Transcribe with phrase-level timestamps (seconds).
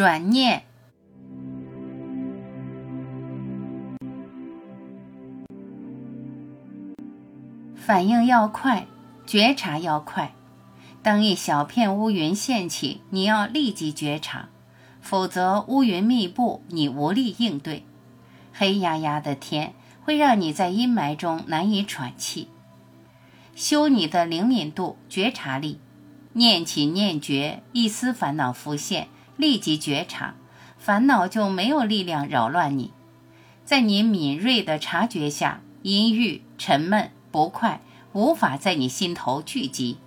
[0.00, 0.62] 转念。
[7.74, 8.86] 反应要快，
[9.26, 10.32] 觉察要快。
[11.02, 14.48] 当一小片乌云现起，你要立即觉察，
[15.02, 17.84] 否则乌云密布，你无力应对。
[18.54, 22.48] 黑压压的天会让你在阴霾中难以喘气。
[23.54, 25.78] 修你的灵敏度、觉察力，
[26.32, 29.08] 念起念觉，一丝烦恼浮现，
[29.40, 30.34] 立即觉察，
[30.78, 32.92] 烦恼就没有力量扰乱你。
[33.64, 37.10] 在你敏锐的察觉下，阴郁、沉闷。
[37.30, 37.80] 不快，
[38.12, 39.98] 无法在你心头聚集。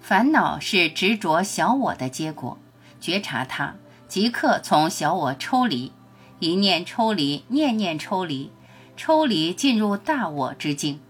[0.00, 2.58] 烦恼是执着小我的结果，
[3.00, 3.76] 觉察它，
[4.08, 5.92] 即刻从小我抽离，
[6.40, 8.50] 一念抽离，念念抽离，
[8.96, 11.00] 抽离进入大我之境。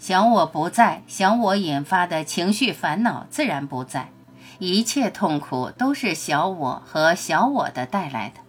[0.00, 4.10] 小我不在，小我引发的情绪烦恼自然不在。
[4.58, 8.40] 一切痛苦都是小我和小我的带来的，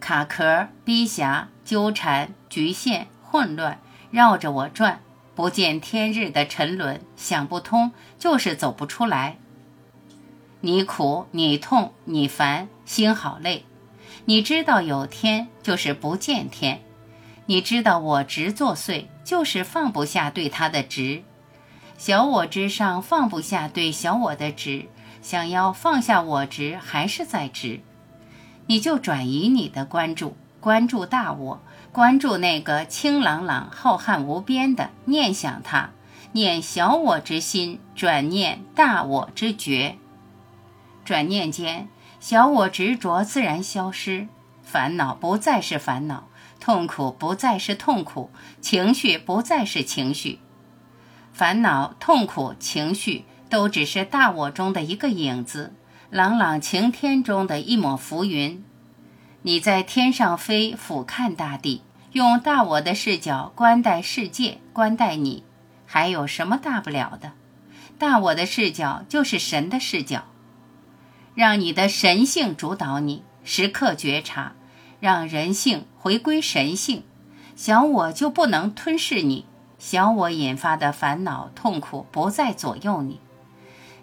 [0.00, 3.08] 卡壳、逼狭、纠缠、局限。
[3.30, 3.78] 混乱
[4.10, 5.02] 绕着我转，
[5.34, 9.36] 不见天日的沉沦，想不通就是走不出来。
[10.62, 13.66] 你苦，你痛，你烦，心好累。
[14.24, 16.78] 你知道有天，就是不见天；
[17.44, 21.22] 你知道我执作祟，就是放不下对他的执。
[21.98, 24.86] 小我之上放不下对小我的执，
[25.22, 27.80] 想要放下我执，还是在执。
[28.66, 31.62] 你就转移你的关注，关注大我。
[31.90, 35.90] 关注那个清朗朗、浩瀚无边的，念想它，
[36.32, 39.96] 念小我之心，转念大我之觉。
[41.04, 41.88] 转念间，
[42.20, 44.28] 小我执着自然消失，
[44.62, 46.28] 烦恼不再是烦恼，
[46.60, 48.30] 痛苦不再是痛苦，
[48.60, 50.38] 情绪不再是情绪。
[51.32, 55.72] 烦恼、痛苦、情绪都只是大我中的一个影子，
[56.10, 58.64] 朗朗晴天中的一抹浮云。
[59.42, 61.82] 你在天上飞，俯瞰大地。
[62.12, 65.44] 用大我的视角观待世界，观待你，
[65.84, 67.32] 还有什么大不了的？
[67.98, 70.24] 大我的视角就是神的视角，
[71.34, 74.54] 让你的神性主导你，时刻觉察，
[75.00, 77.04] 让人性回归神性，
[77.54, 79.44] 小我就不能吞噬你，
[79.78, 83.20] 小我引发的烦恼痛苦不再左右你，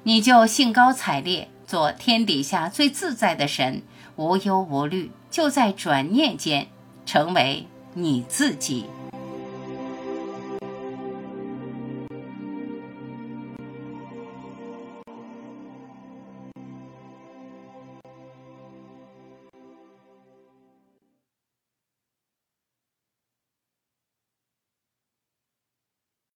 [0.08, 3.82] 你就兴高采烈，做天底下最自在的神，
[4.18, 6.68] 无忧无虑，就在转念间
[7.08, 7.66] 成为。
[7.98, 8.86] 你自己。